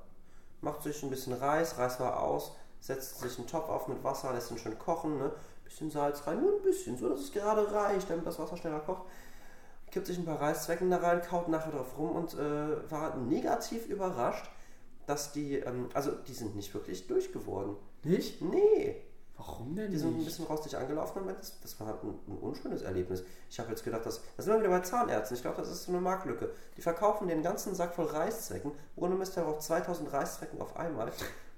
[0.62, 4.34] Macht sich ein bisschen Reis, Reis war aus, setzt sich einen Topf auf mit Wasser,
[4.34, 5.32] lässt ihn schön kochen, ne?
[5.68, 8.80] Bisschen Salz rein, nur ein bisschen, so dass es gerade reicht, damit das Wasser schneller
[8.80, 9.04] kocht.
[9.92, 13.88] Kippt sich ein paar Reiszwecken da rein, kaut nachher drauf rum und äh, war negativ
[13.88, 14.50] überrascht,
[15.06, 17.78] dass die, ähm, also die sind nicht wirklich durch geworden.
[18.04, 18.42] Nicht?
[18.42, 19.02] Nee,
[19.38, 20.26] Warum denn die sind ein nicht?
[20.26, 23.24] bisschen rostig angelaufen, aber das, das war ein, ein unschönes Erlebnis.
[23.52, 25.38] Ich habe jetzt gedacht, dass, das sind wir wieder bei Zahnärzten.
[25.38, 26.50] Ich glaube, das ist so eine Marktlücke.
[26.76, 31.12] Die verkaufen den ganzen Sack voll Reißzwecken, ohne Mist darauf 2000 Reißzwecken auf einmal.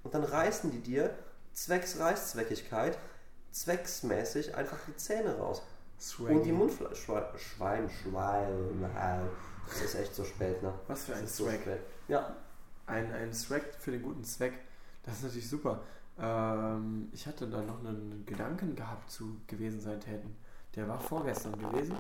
[0.04, 1.16] Und dann reißen die dir
[1.54, 2.98] zwecks Reißzweckigkeit,
[3.52, 5.62] zwecksmäßig einfach die Zähne raus.
[6.00, 6.34] Swaggy.
[6.36, 8.86] Und die Mundfleisch, Schwein, Schwein,
[9.68, 10.74] das ist echt so spät, ne?
[10.88, 11.60] Was für ein so Swag.
[11.62, 11.80] spät.
[12.08, 12.36] Ja,
[12.88, 14.54] Ein, ein Swag für den guten Zweck.
[15.04, 15.82] Das ist natürlich super.
[16.20, 20.36] Ähm, ich hatte da noch einen Gedanken gehabt zu gewesen sein täten.
[20.76, 21.96] Der war vorgestern gewesen.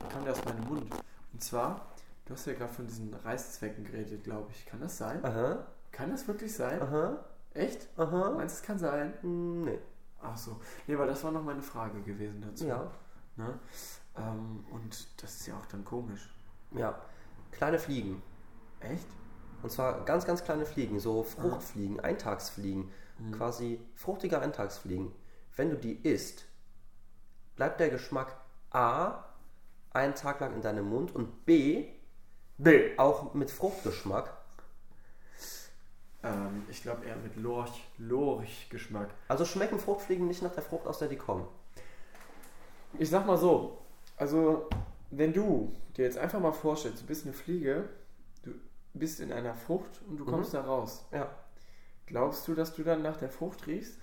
[0.00, 0.92] Der kam aus meinem Mund.
[1.32, 1.86] Und zwar,
[2.26, 4.66] du hast ja gerade von diesen Reißzwecken geredet, glaube ich.
[4.66, 5.24] Kann das sein?
[5.24, 6.80] aha, Kann das wirklich sein?
[6.82, 7.88] aha, Echt?
[7.96, 8.30] aha.
[8.36, 9.12] Meinst du, es kann sein?
[9.22, 9.78] Hm, Nee,
[10.22, 10.60] Ach so.
[10.86, 12.66] Nee, aber das war noch meine Frage gewesen dazu.
[12.66, 12.90] ja.
[13.36, 13.58] Ne?
[14.16, 16.32] Ähm, und das ist ja auch dann komisch.
[16.72, 16.94] Ja,
[17.50, 18.22] kleine Fliegen.
[18.80, 19.06] Echt?
[19.62, 23.32] Und zwar ganz, ganz kleine Fliegen, so Fruchtfliegen, Eintagsfliegen, Mhm.
[23.32, 25.12] quasi fruchtige Eintagsfliegen.
[25.56, 26.44] Wenn du die isst,
[27.56, 28.36] bleibt der Geschmack
[28.70, 29.24] A
[29.92, 31.88] einen Tag lang in deinem Mund und B,
[32.58, 32.98] B.
[32.98, 34.32] auch mit Fruchtgeschmack.
[36.24, 39.08] Ähm, ich glaube eher mit Lorch, Lorch-Geschmack.
[39.28, 41.46] Also schmecken Fruchtfliegen nicht nach der Frucht, aus der die kommen.
[42.98, 43.78] Ich sag mal so,
[44.16, 44.68] also
[45.10, 47.88] wenn du dir jetzt einfach mal vorstellst, du bist eine Fliege,
[48.44, 48.52] du
[48.94, 51.04] bist in einer Frucht und du kommst da raus.
[51.10, 51.28] Ja.
[52.06, 53.98] Glaubst du, dass du dann nach der Frucht riechst?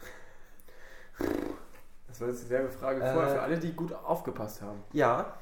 [2.08, 3.14] Das war jetzt dieselbe Frage Äh.
[3.14, 4.82] vorher für alle, die gut aufgepasst haben.
[4.94, 5.36] Ja.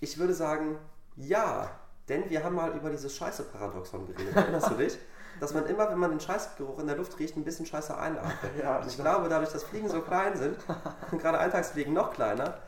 [0.00, 0.78] Ich würde sagen,
[1.16, 1.70] ja.
[2.08, 4.34] Denn wir haben mal über dieses Scheiße-Paradoxon geredet.
[4.34, 4.96] Erinnerst du dich?
[5.40, 8.36] Dass man immer, wenn man den Scheißgeruch in der Luft riecht, ein bisschen Scheiße einatmet.
[8.58, 10.56] Ja, Und ich glaube, dadurch, dass Fliegen so klein sind,
[11.10, 12.58] und gerade Eintagsfliegen noch kleiner,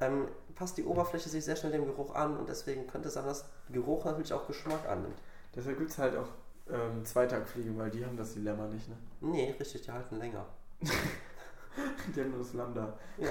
[0.00, 3.24] ähm, passt die Oberfläche sich sehr schnell dem Geruch an und deswegen könnte es sein,
[3.24, 5.18] dass Geruch natürlich auch Geschmack annimmt.
[5.54, 6.28] Deshalb gibt es halt auch
[6.70, 8.96] ähm, Zweitagfliegen, weil die haben das Dilemma nicht, ne?
[9.20, 10.46] Nee, richtig, die halten länger.
[12.14, 12.98] Die haben nur das Lambda.
[13.18, 13.30] Ja.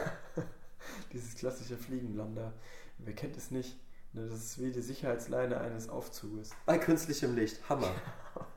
[1.12, 2.54] Dieses klassische Fliegenlambda.
[3.00, 3.78] Wer kennt es nicht?
[4.14, 6.52] Ne, das ist wie die Sicherheitsleine eines Aufzuges.
[6.66, 7.68] Bei künstlichem Licht.
[7.70, 7.92] Hammer.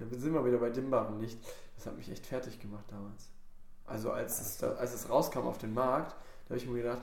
[0.00, 1.38] Da sind wir wieder bei dimmbarem Licht.
[1.76, 3.28] Das hat mich echt fertig gemacht damals.
[3.86, 7.02] Also als es, da, als es rauskam auf den Markt, da habe ich mir gedacht,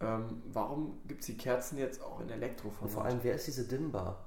[0.00, 2.90] ähm, warum gibt es die Kerzen jetzt auch in Und Elektroformat?
[2.92, 4.26] vor allem, wer ist diese Dimbar?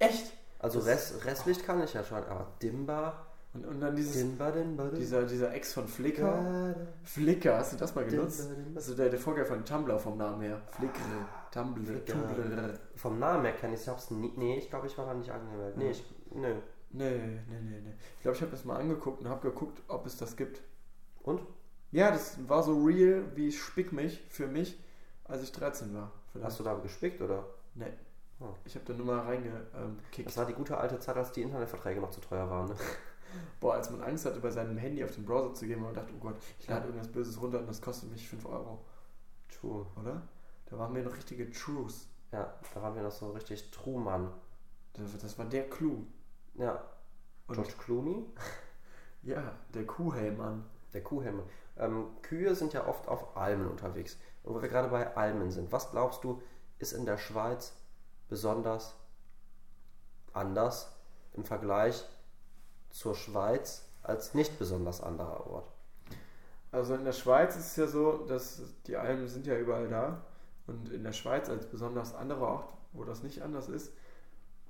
[0.00, 0.32] echt?
[0.58, 4.50] Also Das- Rest, Restlicht kann ich ja schon, aber Dimbar, Und, und dann dieses, Dimbar,
[4.50, 4.98] Dimbar, Dimbar.
[4.98, 6.74] dieser, dieser Ex von Flickr.
[7.04, 8.50] Flickr, hast du das mal genutzt?
[8.74, 10.60] Also der, der Vorgänger von Tumblr vom Namen her.
[10.72, 11.00] Flickr,
[11.52, 12.12] Tumblr, Flickr.
[12.12, 12.78] Tumblr.
[12.96, 14.10] Vom Namen her kenne ich es.
[14.10, 15.76] Nie, nee, ich glaube, ich war da nicht angemeldet.
[15.76, 16.56] Nee, ich, nö.
[16.90, 17.94] Nee, nee, nee, nee.
[18.16, 20.60] Ich glaube, ich habe das mal angeguckt und habe geguckt, ob es das gibt.
[21.22, 21.40] Und?
[21.92, 24.80] Ja, das war so real wie Spick mich für mich,
[25.24, 26.10] als ich 13 war.
[26.32, 26.46] Vielleicht.
[26.46, 27.46] Hast du da gespickt oder?
[27.74, 27.92] Nee.
[28.40, 28.46] Oh.
[28.64, 30.26] Ich habe da nur mal reingekickt.
[30.26, 32.68] Das war die gute alte Zeit, als die Internetverträge noch zu teuer waren.
[32.68, 32.74] Ne?
[33.60, 35.94] Boah, als man Angst hatte, bei seinem Handy auf den Browser zu gehen, weil man
[35.94, 38.84] dachte, oh Gott, ich lade irgendwas Böses runter und das kostet mich 5 Euro,
[39.48, 39.86] True.
[40.00, 40.22] oder?
[40.66, 42.08] Da waren wir noch richtige Trues.
[42.32, 44.32] Ja, da waren wir noch so richtig Truman.
[44.94, 46.04] Das, das war der Clou.
[46.54, 46.84] Ja.
[47.46, 48.24] Und George Clooney,
[49.22, 51.42] ja, der Kuhhelm der Kuhhelm.
[51.76, 54.16] Ähm, Kühe sind ja oft auf Almen unterwegs.
[54.42, 56.40] Und wo wir gerade bei Almen sind, was glaubst du,
[56.78, 57.74] ist in der Schweiz
[58.28, 58.94] besonders
[60.32, 60.96] anders
[61.34, 62.04] im Vergleich
[62.94, 65.68] zur Schweiz als nicht besonders anderer Ort?
[66.70, 70.22] Also in der Schweiz ist es ja so, dass die Almen sind ja überall da.
[70.66, 73.92] Und in der Schweiz als besonders anderer Ort, wo das nicht anders ist,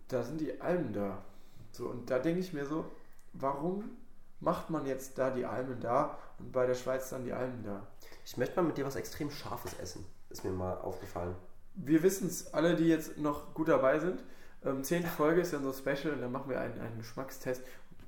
[0.08, 1.22] da sind die Almen da.
[1.70, 2.84] So, und da denke ich mir so,
[3.32, 3.90] warum
[4.40, 7.86] macht man jetzt da die Almen da und bei der Schweiz dann die Almen da?
[8.24, 10.04] Ich möchte mal mit dir was extrem Scharfes essen.
[10.30, 11.36] Ist mir mal aufgefallen.
[11.74, 14.22] Wir wissen es, alle, die jetzt noch gut dabei sind.
[14.64, 17.62] Ähm, zehnte Folge ist ja so special und dann machen wir einen, einen Geschmackstest,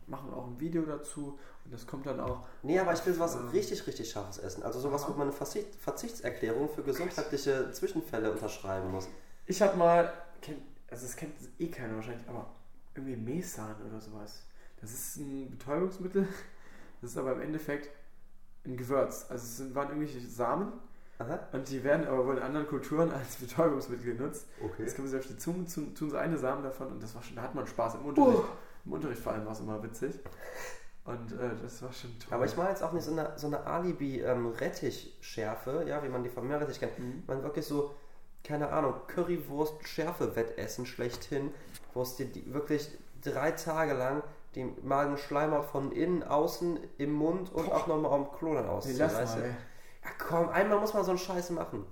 [0.06, 2.46] machen auch ein Video dazu und das kommt dann auch.
[2.62, 3.48] Nee, aber ich will was Ähm.
[3.48, 4.62] richtig, richtig Scharfes essen.
[4.62, 5.10] Also sowas, Aha.
[5.10, 9.08] wo man eine Verzicht, Verzichtserklärung für gesundheitliche Zwischenfälle unterschreiben muss.
[9.46, 10.12] Ich habe mal,
[10.90, 12.46] also das kennt eh keiner wahrscheinlich, aber
[12.94, 14.44] irgendwie Mesan oder sowas.
[14.80, 16.28] Das ist ein Betäubungsmittel,
[17.00, 17.90] das ist aber im Endeffekt
[18.64, 19.26] ein Gewürz.
[19.28, 20.72] Also es sind, waren irgendwelche Samen
[21.18, 21.40] Aha.
[21.52, 24.46] und die werden aber wohl in anderen Kulturen als Betäubungsmittel genutzt.
[24.62, 24.84] Okay.
[24.84, 27.22] Das können sie auf die Zunge tun, tun so eine Samen davon und das war
[27.22, 28.42] schon, da hat man Spaß im Unterricht.
[28.86, 30.14] Im Unterricht vor allem war es immer witzig.
[31.04, 32.32] Und äh, das war schon toll.
[32.34, 36.30] Aber ich meine jetzt auch nicht so eine, so eine Alibi-Rettich-Schärfe, ja, wie man die
[36.30, 36.98] von Meerrettich kennt.
[36.98, 37.22] Mhm.
[37.26, 37.94] Man wirklich so,
[38.42, 41.52] keine Ahnung, Currywurst-Schärfe-Wettessen schlechthin,
[41.94, 42.90] wo es dir die, wirklich
[43.22, 44.22] drei Tage lang
[44.54, 49.14] die Magenschleimhaut von innen, außen, im Mund und auch nochmal am Klo dann auszieht, lass
[49.14, 49.48] weißt mal, du?
[49.48, 49.54] Ja
[50.18, 51.84] komm, einmal muss man so einen Scheiß machen.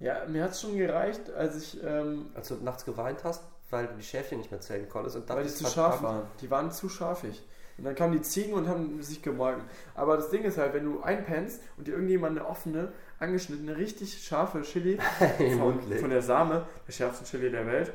[0.00, 3.86] Ja, mir hat es schon gereicht, als ich, ähm, Als du nachts geweint hast, weil
[3.86, 6.26] du die Schäfchen nicht mehr zählen konntest und weil die zu scharf verdammt, waren.
[6.40, 7.42] Die waren zu scharfig.
[7.76, 9.62] Und dann kamen die Ziegen und haben sich gemolken.
[9.94, 14.20] Aber das Ding ist halt, wenn du einpennst und dir irgendjemand eine offene, angeschnittene, richtig
[14.20, 14.98] scharfe Chili
[15.58, 17.92] von, von der Same, der schärfsten Chili der Welt,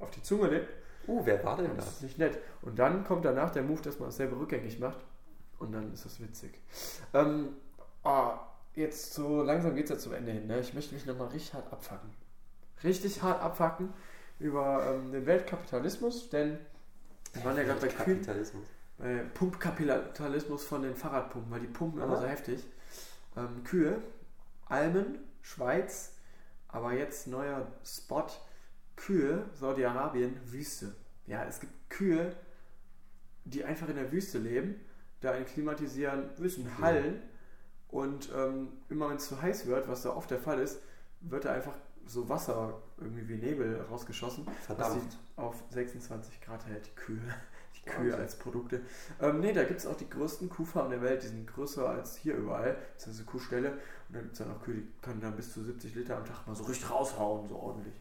[0.00, 0.68] auf die Zunge legt,
[1.06, 1.84] Uh, wer war denn ist das?
[1.86, 2.38] das nicht nett.
[2.62, 4.98] Und dann kommt danach der Move, dass man dasselbe rückgängig macht.
[5.58, 6.52] Und dann ist das witzig.
[7.12, 7.56] Ähm,
[8.04, 8.38] ah,
[8.74, 10.46] jetzt so langsam geht es ja zum Ende hin.
[10.46, 10.60] Ne?
[10.60, 12.10] Ich möchte mich nochmal richtig hart abfacken.
[12.84, 13.92] Richtig hart abfacken
[14.42, 16.58] über ähm, den Weltkapitalismus, denn
[17.32, 18.66] wir waren ja gerade bei Kapitalismus.
[18.98, 22.64] bei Pumpkapitalismus von den Fahrradpumpen, weil die pumpen immer so heftig.
[23.36, 24.02] Ähm, Kühe,
[24.66, 26.14] Almen, Schweiz,
[26.68, 28.26] aber jetzt neuer Spot,
[28.96, 30.94] Kühe, Saudi-Arabien, Wüste.
[31.26, 32.34] Ja, es gibt Kühe,
[33.44, 34.74] die einfach in der Wüste leben,
[35.20, 36.78] da in klimatisieren müssen, Mhm.
[36.78, 37.22] Hallen
[37.88, 40.80] und ähm, immer wenn es zu heiß wird, was da oft der Fall ist,
[41.20, 41.74] wird da einfach
[42.06, 44.46] so Wasser irgendwie wie Nebel rausgeschossen.
[44.66, 45.00] Verdammt.
[45.12, 47.20] Sie auf 26 Grad hält, die Kühe.
[47.74, 48.20] Die Kühe Wahnsinn.
[48.20, 48.80] als Produkte.
[49.20, 51.22] Ähm, ne, da gibt es auch die größten Kuhfarmen der Welt.
[51.24, 52.76] Die sind größer als hier überall.
[52.94, 53.70] Das ist eine Kuhstelle.
[53.72, 56.24] Und dann gibt es dann auch Kühe, die können dann bis zu 70 Liter am
[56.24, 57.94] Tag mal so richtig raushauen, so ordentlich.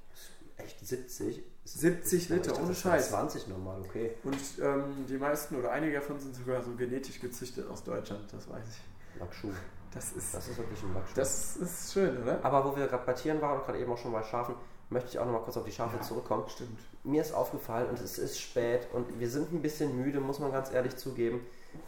[0.58, 1.42] Echt 70?
[1.64, 3.10] 70 Liter, ohne Scheiß.
[3.10, 4.12] 20 normal, okay.
[4.24, 8.48] Und ähm, die meisten oder einige davon sind sogar so genetisch gezüchtet aus Deutschland, das
[8.48, 9.20] weiß ich.
[9.20, 9.50] Lackschuh.
[9.94, 11.16] Das ist, Das ist wirklich ein Lackschuh.
[11.16, 12.44] das ist schön, oder?
[12.46, 14.54] Aber wo wir gerade bei Tieren waren und gerade eben auch schon bei Schafen,
[14.92, 16.02] möchte ich auch noch mal kurz auf die Schafe Ja.
[16.04, 16.44] zurückkommen.
[16.50, 16.78] Stimmt.
[17.04, 20.52] Mir ist aufgefallen und es ist spät und wir sind ein bisschen müde, muss man
[20.52, 21.46] ganz ehrlich zugeben.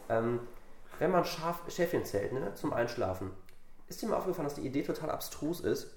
[0.10, 0.40] Ähm,
[1.00, 3.32] wenn man Schaf, Schäfchen zählt, ne, zum Einschlafen,
[3.88, 5.92] ist dir mal aufgefallen, dass die Idee total abstrus ist?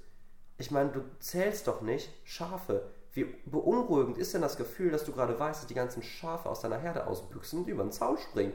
[0.58, 2.90] Ich meine, du zählst doch nicht Schafe.
[3.12, 6.60] Wie beunruhigend ist denn das Gefühl, dass du gerade weißt, dass die ganzen Schafe aus
[6.60, 8.52] deiner Herde ausbüchsen und über den Zaun springen?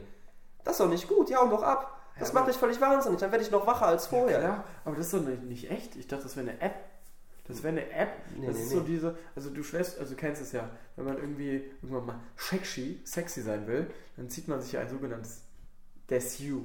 [0.62, 1.98] Das ist doch nicht gut, ja und doch ab.
[2.18, 4.40] Das Ja, macht dich völlig wahnsinnig, dann werde ich noch wacher als vorher.
[4.42, 5.96] Ja, aber das ist doch nicht, nicht echt.
[5.96, 6.74] Ich dachte, das wäre eine App.
[7.44, 8.10] Das wäre eine App.
[8.36, 8.74] Nee, das nee, ist nee.
[8.76, 12.20] so diese, also du schläfst, also du kennst es ja, wenn man irgendwie irgendwann mal
[12.36, 15.42] sexy, sexy sein will, dann zieht man sich ja ein sogenanntes
[16.08, 16.62] Desu.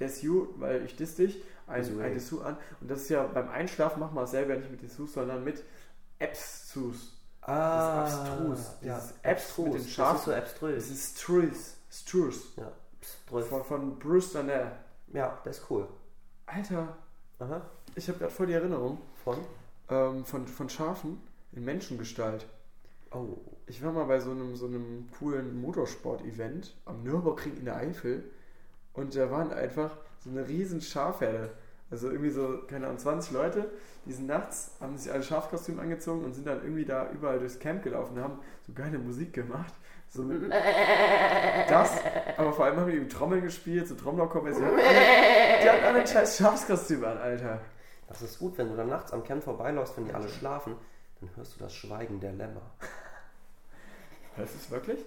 [0.00, 2.14] Desu, weil ich diss dich, ein, Desu, ein.
[2.14, 2.56] Desu an.
[2.80, 5.62] Und das ist ja beim Einschlafen machen wir es selber nicht mit Desus, sondern mit
[6.18, 7.12] Abstrus.
[7.42, 8.72] Ah, Das ist abstrus.
[8.82, 10.16] Ja, Dieses Abstrus mit den Das Schafen.
[10.18, 10.90] ist so Das abstrus.
[10.90, 11.74] ist Strus.
[11.90, 12.36] Strus.
[12.56, 13.46] Ja, abstrus.
[13.48, 14.72] Von, von Bruce Danell.
[15.12, 15.86] ja, das ist cool.
[16.46, 16.96] Alter,
[17.38, 17.60] Aha.
[17.94, 19.38] ich habe gerade voll die Erinnerung Von?
[19.90, 21.20] Ähm, von, von Schafen
[21.52, 22.46] in Menschengestalt.
[23.12, 23.38] Oh.
[23.68, 28.24] Ich war mal bei so einem, so einem coolen Motorsport-Event am Nürburgring in der Eifel
[28.92, 31.50] und da waren einfach so eine riesen Schafherde.
[31.90, 33.70] Also irgendwie so, keine Ahnung, 20 Leute,
[34.06, 37.58] die sind nachts, haben sich alle Schafkostüm angezogen und sind dann irgendwie da überall durchs
[37.58, 39.72] Camp gelaufen und haben so geile Musik gemacht.
[40.08, 40.50] So mit
[41.68, 41.92] das,
[42.36, 43.96] aber vor allem haben die Trommeln gespielt, so
[44.64, 47.60] alle, die hatten alle ein scheiß Schafskostüm an, Alter.
[48.08, 50.76] Das ist gut, wenn du dann nachts am Camp vorbeiläufst, wenn die alle schlafen,
[51.20, 52.62] dann hörst du das Schweigen der Lämmer.
[54.36, 55.04] Hörst du es wirklich?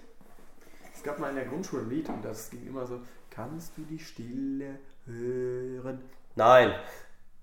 [0.94, 3.82] Es gab mal in der Grundschule ein Lied und das ging immer so, kannst du
[3.82, 6.02] die Stille hören?
[6.36, 6.74] Nein,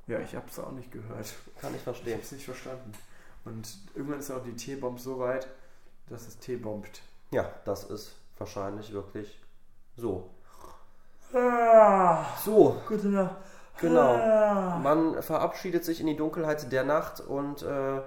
[0.05, 1.33] Ja, ich hab's auch nicht gehört.
[1.59, 2.17] kann ich Ich verstehen.
[2.19, 2.91] hab's nicht verstanden.
[3.45, 5.47] Und irgendwann ist auch die T-Bomb so weit,
[6.09, 7.01] dass es T-bombt.
[7.31, 9.39] Ja, das ist wahrscheinlich wirklich
[9.95, 10.29] so.
[11.33, 13.35] Ah, So, gute Nacht.
[13.79, 14.17] Genau.
[14.81, 18.01] Man verabschiedet sich in die Dunkelheit der Nacht und äh,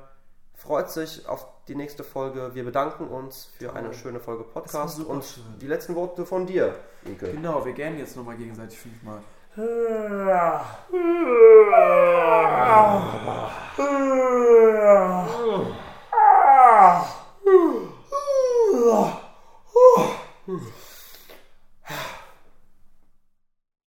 [0.54, 2.54] freut sich auf die nächste Folge.
[2.54, 5.42] Wir bedanken uns für eine schöne Folge Podcast und schön.
[5.60, 7.30] die letzten Worte von dir, Inke.
[7.32, 9.20] Genau, wir gähnen jetzt nochmal gegenseitig fünfmal.